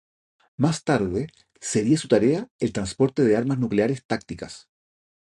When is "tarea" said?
2.07-2.49